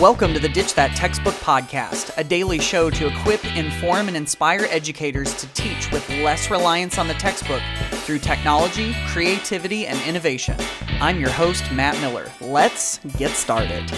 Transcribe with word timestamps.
Welcome 0.00 0.32
to 0.32 0.40
the 0.40 0.48
Ditch 0.48 0.72
That 0.76 0.96
Textbook 0.96 1.34
Podcast, 1.34 2.16
a 2.16 2.24
daily 2.24 2.58
show 2.58 2.88
to 2.88 3.08
equip, 3.08 3.44
inform, 3.54 4.08
and 4.08 4.16
inspire 4.16 4.66
educators 4.70 5.34
to 5.34 5.46
teach 5.48 5.92
with 5.92 6.08
less 6.08 6.50
reliance 6.50 6.96
on 6.96 7.06
the 7.06 7.12
textbook 7.12 7.60
through 8.04 8.20
technology, 8.20 8.94
creativity, 9.08 9.86
and 9.86 10.00
innovation. 10.08 10.56
I'm 11.02 11.20
your 11.20 11.28
host, 11.28 11.70
Matt 11.70 12.00
Miller. 12.00 12.32
Let's 12.40 12.96
get 13.18 13.32
started. 13.32 13.92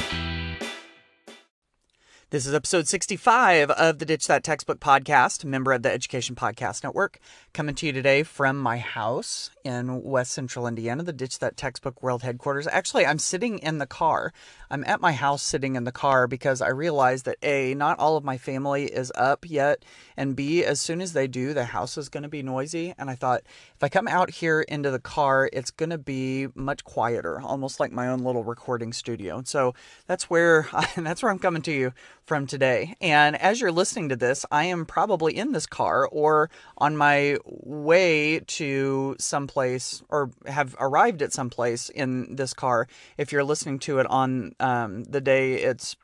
This 2.33 2.47
is 2.47 2.55
episode 2.55 2.89
65 2.89 3.73
of 3.73 3.99
the 3.99 4.07
Ditch 4.07 4.27
That 4.27 4.43
Textbook 4.43 4.81
podcast, 4.81 5.45
member 5.45 5.71
of 5.71 5.83
the 5.83 5.93
Education 5.93 6.35
Podcast 6.35 6.83
Network, 6.83 7.19
coming 7.53 7.75
to 7.75 7.85
you 7.85 7.93
today 7.93 8.23
from 8.23 8.57
my 8.57 8.79
house 8.79 9.51
in 9.65 10.03
West 10.03 10.33
Central 10.33 10.67
Indiana, 10.67 11.03
the 11.03 11.13
Ditch 11.13 11.41
That 11.41 11.59
Textbook 11.59 12.03
World 12.03 12.23
headquarters. 12.23 12.67
Actually, 12.67 13.05
I'm 13.05 13.19
sitting 13.19 13.59
in 13.59 13.77
the 13.77 13.87
car. 13.87 14.33
I'm 14.71 14.83
at 14.85 15.03
my 15.03 15.13
house 15.13 15.43
sitting 15.43 15.77
in 15.77 15.85
the 15.85 15.93
car 15.93 16.27
because 16.27 16.63
I 16.63 16.69
realized 16.69 17.27
that 17.27 17.37
A, 17.43 17.75
not 17.75 17.99
all 17.99 18.17
of 18.17 18.25
my 18.25 18.39
family 18.39 18.85
is 18.85 19.13
up 19.15 19.45
yet, 19.47 19.85
and 20.17 20.35
B, 20.35 20.65
as 20.65 20.81
soon 20.81 21.03
as 21.03 21.13
they 21.13 21.27
do, 21.27 21.53
the 21.53 21.67
house 21.67 21.99
is 21.99 22.09
going 22.09 22.23
to 22.23 22.31
be 22.31 22.43
noisy. 22.43 22.95
And 22.97 23.11
I 23.11 23.15
thought, 23.15 23.43
if 23.77 23.83
I 23.83 23.91
come 23.91 24.09
out 24.09 24.31
here 24.31 24.63
into 24.63 24.91
the 24.91 24.99
car, 24.99 25.51
it's 25.53 25.71
going 25.71 25.91
to 25.91 25.99
be 25.99 26.49
much 26.55 26.83
quieter, 26.83 27.43
almost 27.43 27.79
like 27.79 27.93
my 27.93 28.09
own 28.09 28.21
little 28.21 28.43
recording 28.43 28.95
studio. 28.95 29.43
So 29.45 29.75
that's 30.07 30.31
where 30.31 30.67
I, 30.73 30.89
that's 30.97 31.23
where 31.23 31.31
I'm 31.31 31.39
coming 31.39 31.61
to 31.61 31.73
you 31.73 31.93
from 32.25 32.47
today. 32.47 32.95
And 33.01 33.41
as 33.41 33.61
you're 33.61 33.73
listening 33.73 34.09
to 34.11 34.17
this, 34.17 34.47
I 34.51 34.65
am 34.65 34.87
probably 34.87 35.37
in 35.37 35.53
this 35.53 35.67
car 35.67 36.07
or 36.07 36.51
on 36.79 36.97
my 36.97 37.39
way 37.45 38.41
to 38.41 39.17
someplace 39.19 40.03
or 40.09 40.31
have 40.47 40.77
arrived 40.79 41.23
at 41.23 41.33
someplace 41.33 41.89
in 41.89 42.37
this 42.37 42.55
car. 42.55 42.87
If 43.19 43.33
you're 43.33 43.45
listening 43.45 43.81
to 43.81 43.99
it 43.99 44.07
on 44.07 44.55
um, 44.61 45.05
the 45.05 45.21
day 45.21 45.55
it's 45.55 45.97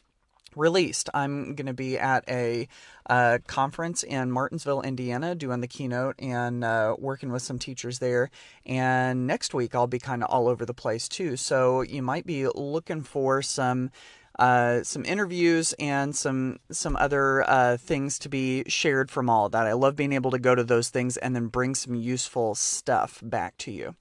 released. 0.57 1.09
I'm 1.15 1.55
going 1.55 1.66
to 1.66 1.73
be 1.73 1.99
at 1.99 2.25
a 2.29 2.69
uh, 3.09 3.38
conference 3.47 4.03
in 4.03 4.30
Martinsville, 4.30 4.82
Indiana, 4.82 5.35
doing 5.35 5.60
the 5.60 5.69
keynote 5.69 6.16
and 6.19 6.65
uh, 6.65 6.97
working 6.99 7.30
with 7.30 7.43
some 7.43 7.59
teachers 7.59 7.99
there. 8.01 8.30
And 8.66 9.27
next 9.27 9.55
week, 9.55 9.75
I'll 9.75 9.87
be 9.87 9.99
kind 9.99 10.23
of 10.23 10.30
all 10.30 10.49
over 10.49 10.66
the 10.66 10.75
place 10.75 11.09
too. 11.09 11.37
So 11.37 11.82
you 11.82 12.03
might 12.03 12.27
be 12.27 12.49
looking 12.49 13.03
for 13.03 13.41
some 13.41 13.91
uh, 14.39 14.83
some 14.83 15.05
interviews 15.05 15.75
and 15.79 16.15
some 16.15 16.59
some 16.71 16.97
other 16.97 17.49
uh, 17.49 17.77
things 17.77 18.19
to 18.21 18.29
be 18.29 18.65
shared 18.69 19.11
from 19.11 19.29
all 19.29 19.47
of 19.47 19.53
that. 19.53 19.67
I 19.67 19.73
love 19.73 19.97
being 19.97 20.13
able 20.13 20.31
to 20.31 20.39
go 20.39 20.55
to 20.55 20.65
those 20.65 20.91
things 20.91 21.17
and 21.17 21.35
then 21.35 21.49
bring 21.49 21.75
some 21.75 21.95
useful 21.95 22.55
stuff 22.55 23.21
back 23.23 23.57
to 23.59 23.73
you. 23.73 23.97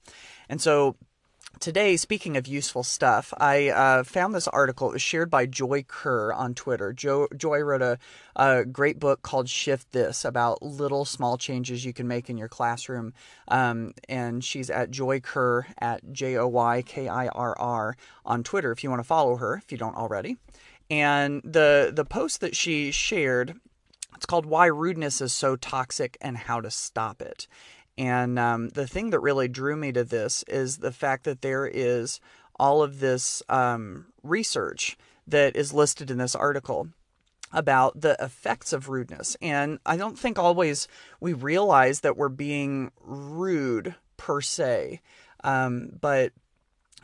And 0.48 0.60
so 0.60 0.96
today, 1.60 1.96
speaking 1.96 2.36
of 2.36 2.46
useful 2.46 2.82
stuff, 2.82 3.32
I 3.38 3.68
uh, 3.68 4.04
found 4.04 4.34
this 4.34 4.48
article. 4.48 4.88
It 4.88 4.94
was 4.94 5.02
shared 5.02 5.30
by 5.30 5.46
Joy 5.46 5.84
Kirr 5.86 6.32
on 6.32 6.54
Twitter. 6.54 6.92
Jo- 6.92 7.28
Joy 7.36 7.60
wrote 7.60 7.82
a, 7.82 7.98
a, 8.36 8.64
great 8.64 8.98
book 8.98 9.22
called 9.22 9.48
Shift 9.48 9.92
This 9.92 10.24
about 10.24 10.62
little 10.62 11.04
small 11.04 11.38
changes 11.38 11.84
you 11.84 11.92
can 11.92 12.08
make 12.08 12.30
in 12.30 12.38
your 12.38 12.48
classroom. 12.48 13.12
Um, 13.48 13.94
and 14.08 14.44
she's 14.44 14.70
at 14.70 14.90
Joy 14.90 15.20
Kirr 15.20 15.66
at 15.78 16.12
J 16.12 16.36
O 16.36 16.48
Y 16.48 16.82
K 16.82 17.08
I 17.08 17.28
R 17.28 17.58
R 17.58 17.96
on 18.24 18.42
Twitter 18.42 18.72
if 18.72 18.82
you 18.82 18.90
want 18.90 19.00
to 19.00 19.08
follow 19.08 19.36
her, 19.36 19.56
if 19.62 19.70
you 19.72 19.78
don't 19.78 19.96
already. 19.96 20.36
And 20.90 21.42
the, 21.44 21.92
the 21.94 22.04
post 22.04 22.40
that 22.40 22.56
she 22.56 22.90
shared 22.90 23.58
it's 24.18 24.26
called 24.26 24.46
Why 24.46 24.66
Rudeness 24.66 25.20
is 25.20 25.32
So 25.32 25.54
Toxic 25.54 26.18
and 26.20 26.36
How 26.36 26.60
to 26.60 26.72
Stop 26.72 27.22
It. 27.22 27.46
And 27.98 28.38
um, 28.38 28.68
the 28.70 28.86
thing 28.86 29.10
that 29.10 29.18
really 29.18 29.48
drew 29.48 29.76
me 29.76 29.90
to 29.92 30.04
this 30.04 30.44
is 30.44 30.78
the 30.78 30.92
fact 30.92 31.24
that 31.24 31.42
there 31.42 31.66
is 31.66 32.20
all 32.58 32.82
of 32.82 33.00
this 33.00 33.42
um, 33.48 34.06
research 34.22 34.96
that 35.26 35.56
is 35.56 35.74
listed 35.74 36.10
in 36.10 36.18
this 36.18 36.36
article 36.36 36.88
about 37.52 38.00
the 38.00 38.16
effects 38.20 38.72
of 38.72 38.88
rudeness. 38.88 39.36
And 39.42 39.80
I 39.84 39.96
don't 39.96 40.18
think 40.18 40.38
always 40.38 40.86
we 41.20 41.32
realize 41.32 42.00
that 42.00 42.16
we're 42.16 42.28
being 42.28 42.92
rude 43.00 43.96
per 44.16 44.40
se. 44.40 45.00
Um, 45.42 45.90
but 46.00 46.32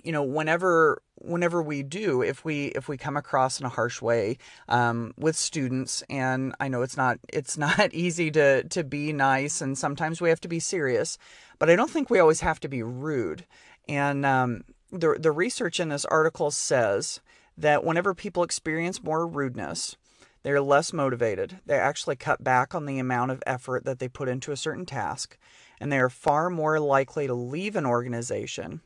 you 0.04 0.12
know, 0.12 0.22
whenever 0.22 1.03
whenever 1.16 1.62
we 1.62 1.82
do, 1.82 2.22
if 2.22 2.44
we 2.44 2.66
if 2.66 2.88
we 2.88 2.97
come 2.97 3.16
across 3.16 3.59
in 3.59 3.66
a 3.66 3.70
harsh 3.70 4.03
way 4.03 4.37
um, 4.69 5.15
with 5.16 5.34
students, 5.34 6.03
and 6.10 6.54
I 6.60 6.69
know 6.69 6.82
it's 6.82 6.97
not 6.97 7.19
it's 7.32 7.59
not 7.59 7.92
easy 7.92 8.31
to 8.32 8.64
to 8.64 8.84
be 8.84 9.12
nice, 9.12 9.60
and 9.60 9.76
sometimes 9.76 10.20
we 10.20 10.28
have 10.28 10.41
to 10.43 10.48
be 10.48 10.60
serious, 10.60 11.19
but 11.59 11.70
I 11.70 11.76
don't 11.76 11.91
think 11.91 12.10
we 12.10 12.20
always 12.20 12.41
have 12.41 12.60
to 12.60 12.69
be 12.69 12.82
rude. 12.82 13.47
And 13.88 14.25
um, 14.25 14.64
the 14.93 15.16
the 15.19 15.32
research 15.32 15.81
in 15.81 15.88
this 15.88 16.04
article 16.04 16.50
says 16.50 17.20
that 17.56 17.84
whenever 17.84 18.14
people 18.14 18.43
experience 18.43 19.03
more 19.03 19.26
rudeness, 19.26 19.97
they're 20.43 20.60
less 20.60 20.93
motivated. 20.93 21.60
They 21.64 21.78
actually 21.78 22.16
cut 22.16 22.44
back 22.44 22.75
on 22.75 22.84
the 22.84 22.98
amount 22.98 23.31
of 23.31 23.43
effort 23.47 23.84
that 23.87 24.00
they 24.00 24.09
put 24.09 24.28
into 24.28 24.53
a 24.53 24.56
certain 24.56 24.84
task, 24.84 25.38
and 25.81 25.91
they 25.91 25.98
are 25.98 26.10
far 26.10 26.50
more 26.50 26.78
likely 26.78 27.26
to 27.26 27.34
leave 27.34 27.75
an 27.75 27.87
organization 27.87 28.82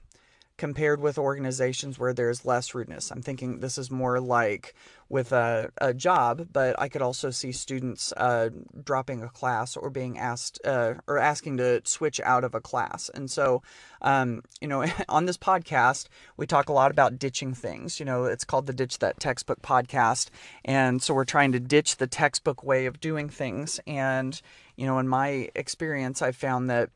compared 0.58 1.00
with 1.00 1.16
organizations 1.16 1.98
where 1.98 2.12
there's 2.12 2.44
less 2.44 2.74
rudeness. 2.74 3.10
I'm 3.10 3.22
thinking 3.22 3.60
this 3.60 3.78
is 3.78 3.91
more 3.91 4.20
like 4.20 4.74
with 5.08 5.32
a, 5.32 5.70
a 5.78 5.94
job, 5.94 6.48
but 6.52 6.78
I 6.78 6.88
could 6.88 7.00
also 7.00 7.30
see 7.30 7.52
students 7.52 8.12
uh, 8.16 8.50
dropping 8.84 9.22
a 9.22 9.28
class 9.28 9.76
or 9.76 9.88
being 9.88 10.19
asked 10.19 10.60
uh, 10.66 10.94
or 11.06 11.16
asking 11.16 11.58
to 11.58 11.80
switch 11.84 12.20
out 12.20 12.42
of 12.42 12.54
a 12.54 12.60
class. 12.60 13.08
And 13.14 13.30
so, 13.30 13.62
um, 14.02 14.42
you 14.60 14.66
know, 14.66 14.84
on 15.08 15.26
this 15.26 15.38
podcast, 15.38 16.08
we 16.36 16.46
talk 16.46 16.69
a 16.69 16.72
lot 16.75 16.90
about 16.90 17.19
ditching 17.19 17.54
things. 17.54 18.00
You 18.00 18.04
know, 18.04 18.25
it's 18.25 18.44
called 18.44 18.66
the 18.66 18.75
Ditch 18.75 18.98
That 18.98 19.20
Textbook 19.20 19.62
podcast. 19.62 20.28
And 20.64 21.00
so 21.00 21.14
we're 21.14 21.25
trying 21.25 21.52
to 21.52 21.60
ditch 21.60 21.96
the 21.96 22.08
textbook 22.08 22.64
way 22.64 22.86
of 22.86 23.00
doing 23.00 23.28
things. 23.28 23.80
And, 23.86 24.38
you 24.76 24.86
know, 24.86 24.98
in 24.98 25.08
my 25.08 25.50
experience, 25.54 26.20
I've 26.20 26.36
found 26.36 26.69
that 26.69 26.90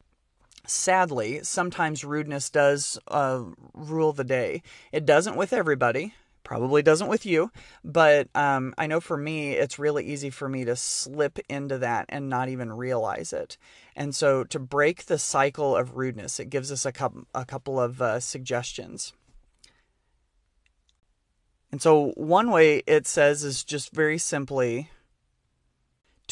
sadly, 0.67 1.41
sometimes 1.43 2.05
rudeness 2.05 2.51
does 2.51 2.99
uh, 3.09 3.45
rule 3.75 4.13
the 4.13 4.25
day. 4.25 4.63
It 4.93 5.05
doesn't 5.07 5.37
with 5.37 5.53
everybody, 5.53 6.15
probably 6.45 6.83
doesn't 6.83 7.09
with 7.09 7.27
you, 7.27 7.51
but 7.85 8.29
um, 8.35 8.75
I 8.79 8.87
know 8.87 9.01
for 9.01 9.17
me, 9.17 9.53
it's 9.53 9.79
really 9.79 10.05
easy 10.05 10.31
for 10.31 10.49
me 10.49 10.65
to 10.65 10.77
slip 10.77 11.39
into 11.49 11.79
that 11.79 12.07
and 12.09 12.29
not 12.29 12.49
even 12.49 12.73
realize 12.73 13.33
it. 13.33 13.57
And 13.97 14.15
so, 14.15 14.45
to 14.45 14.59
break 14.59 15.07
the 15.07 15.19
cycle 15.19 15.77
of 15.77 15.97
rudeness, 15.97 16.41
it 16.41 16.51
gives 16.51 16.73
us 16.73 16.87
a 16.87 16.93
couple, 16.93 17.27
a 17.35 17.45
couple 17.45 17.81
of 17.81 18.01
uh, 18.01 18.21
suggestions. 18.21 19.13
And 21.71 21.81
so, 21.81 22.13
one 22.17 22.51
way 22.51 22.83
it 22.87 23.07
says 23.07 23.45
is 23.45 23.65
just 23.65 23.93
very 23.93 24.19
simply 24.19 24.91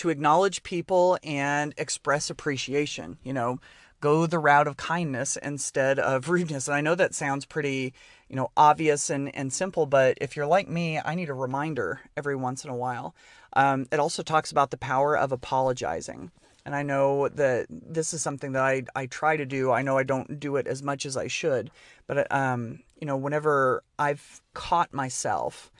to 0.00 0.08
acknowledge 0.08 0.62
people 0.62 1.18
and 1.22 1.74
express 1.76 2.30
appreciation. 2.30 3.18
You 3.22 3.34
know, 3.34 3.58
go 4.00 4.24
the 4.26 4.38
route 4.38 4.66
of 4.66 4.78
kindness 4.78 5.36
instead 5.36 5.98
of 5.98 6.28
rudeness. 6.30 6.68
And 6.68 6.74
I 6.74 6.80
know 6.80 6.94
that 6.94 7.14
sounds 7.14 7.44
pretty, 7.44 7.92
you 8.28 8.36
know, 8.36 8.50
obvious 8.56 9.10
and, 9.10 9.34
and 9.34 9.52
simple, 9.52 9.84
but 9.84 10.16
if 10.20 10.36
you're 10.36 10.46
like 10.46 10.68
me, 10.68 10.98
I 10.98 11.14
need 11.14 11.28
a 11.28 11.34
reminder 11.34 12.00
every 12.16 12.34
once 12.34 12.64
in 12.64 12.70
a 12.70 12.76
while. 12.76 13.14
Um, 13.52 13.86
it 13.92 14.00
also 14.00 14.22
talks 14.22 14.50
about 14.50 14.70
the 14.70 14.78
power 14.78 15.16
of 15.16 15.32
apologizing. 15.32 16.30
And 16.64 16.74
I 16.74 16.82
know 16.82 17.28
that 17.28 17.66
this 17.70 18.14
is 18.14 18.22
something 18.22 18.52
that 18.52 18.62
I, 18.62 18.84
I 18.94 19.06
try 19.06 19.36
to 19.36 19.46
do. 19.46 19.70
I 19.70 19.82
know 19.82 19.98
I 19.98 20.02
don't 20.02 20.40
do 20.40 20.56
it 20.56 20.66
as 20.66 20.82
much 20.82 21.04
as 21.04 21.16
I 21.16 21.26
should, 21.26 21.70
but, 22.06 22.30
um, 22.32 22.80
you 23.00 23.06
know, 23.06 23.16
whenever 23.16 23.82
I've 23.98 24.40
caught 24.54 24.94
myself 24.94 25.70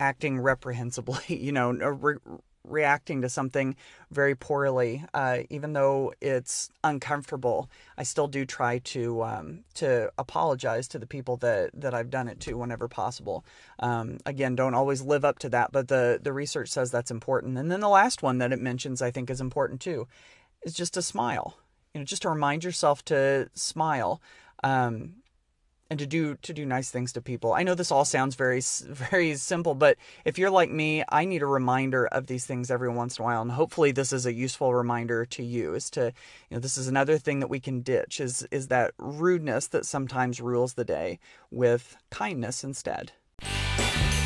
acting 0.00 0.38
reprehensibly, 0.38 1.36
you 1.42 1.52
know, 1.52 1.70
reacting 2.68 3.22
to 3.22 3.28
something 3.28 3.76
very 4.10 4.34
poorly, 4.34 5.04
uh, 5.14 5.38
even 5.50 5.72
though 5.72 6.12
it's 6.20 6.70
uncomfortable, 6.84 7.68
I 7.96 8.02
still 8.02 8.28
do 8.28 8.44
try 8.44 8.78
to 8.78 9.22
um, 9.22 9.64
to 9.74 10.10
apologize 10.18 10.88
to 10.88 10.98
the 10.98 11.06
people 11.06 11.36
that, 11.38 11.70
that 11.74 11.94
I've 11.94 12.10
done 12.10 12.28
it 12.28 12.40
to 12.40 12.54
whenever 12.54 12.88
possible. 12.88 13.44
Um, 13.78 14.18
again, 14.26 14.54
don't 14.54 14.74
always 14.74 15.02
live 15.02 15.24
up 15.24 15.38
to 15.40 15.48
that, 15.50 15.72
but 15.72 15.88
the 15.88 16.18
the 16.22 16.32
research 16.32 16.68
says 16.68 16.90
that's 16.90 17.10
important. 17.10 17.58
And 17.58 17.70
then 17.70 17.80
the 17.80 17.88
last 17.88 18.22
one 18.22 18.38
that 18.38 18.52
it 18.52 18.60
mentions, 18.60 19.02
I 19.02 19.10
think, 19.10 19.30
is 19.30 19.40
important 19.40 19.80
too, 19.80 20.06
is 20.62 20.74
just 20.74 20.94
to 20.94 21.02
smile. 21.02 21.58
You 21.94 22.00
know, 22.00 22.04
just 22.04 22.22
to 22.22 22.30
remind 22.30 22.64
yourself 22.64 23.04
to 23.06 23.48
smile. 23.54 24.20
Um, 24.62 25.22
and 25.90 25.98
to 25.98 26.06
do 26.06 26.34
to 26.36 26.52
do 26.52 26.66
nice 26.66 26.90
things 26.90 27.12
to 27.12 27.20
people. 27.20 27.52
I 27.52 27.62
know 27.62 27.74
this 27.74 27.90
all 27.90 28.04
sounds 28.04 28.34
very 28.34 28.60
very 28.60 29.34
simple, 29.36 29.74
but 29.74 29.96
if 30.24 30.38
you're 30.38 30.50
like 30.50 30.70
me, 30.70 31.04
I 31.08 31.24
need 31.24 31.42
a 31.42 31.46
reminder 31.46 32.06
of 32.06 32.26
these 32.26 32.46
things 32.46 32.70
every 32.70 32.90
once 32.90 33.18
in 33.18 33.22
a 33.22 33.24
while, 33.24 33.42
and 33.42 33.52
hopefully 33.52 33.92
this 33.92 34.12
is 34.12 34.26
a 34.26 34.32
useful 34.32 34.74
reminder 34.74 35.24
to 35.26 35.42
you. 35.42 35.74
Is 35.74 35.90
to 35.90 36.12
you 36.50 36.56
know 36.56 36.60
this 36.60 36.78
is 36.78 36.88
another 36.88 37.18
thing 37.18 37.40
that 37.40 37.48
we 37.48 37.60
can 37.60 37.80
ditch 37.80 38.20
is 38.20 38.46
is 38.50 38.68
that 38.68 38.92
rudeness 38.98 39.66
that 39.68 39.86
sometimes 39.86 40.40
rules 40.40 40.74
the 40.74 40.84
day 40.84 41.18
with 41.50 41.96
kindness 42.10 42.64
instead. 42.64 43.12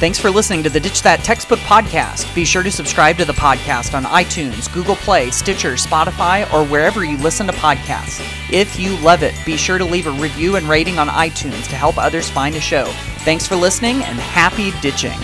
Thanks 0.02 0.18
for 0.18 0.32
listening 0.32 0.64
to 0.64 0.68
the 0.68 0.80
Ditch 0.80 1.00
That 1.02 1.22
Textbook 1.22 1.60
podcast. 1.60 2.34
Be 2.34 2.44
sure 2.44 2.64
to 2.64 2.72
subscribe 2.72 3.18
to 3.18 3.24
the 3.24 3.32
podcast 3.32 3.94
on 3.94 4.02
iTunes, 4.02 4.66
Google 4.74 4.96
Play, 4.96 5.30
Stitcher, 5.30 5.74
Spotify, 5.74 6.52
or 6.52 6.66
wherever 6.66 7.04
you 7.04 7.16
listen 7.18 7.46
to 7.46 7.52
podcasts. 7.52 8.20
If 8.52 8.80
you 8.80 8.96
love 8.96 9.22
it, 9.22 9.32
be 9.46 9.56
sure 9.56 9.78
to 9.78 9.84
leave 9.84 10.08
a 10.08 10.10
review 10.10 10.56
and 10.56 10.68
rating 10.68 10.98
on 10.98 11.06
iTunes 11.06 11.68
to 11.68 11.76
help 11.76 11.98
others 11.98 12.28
find 12.28 12.52
the 12.52 12.60
show. 12.60 12.86
Thanks 13.18 13.46
for 13.46 13.54
listening 13.54 14.02
and 14.02 14.18
happy 14.18 14.72
ditching. 14.80 15.20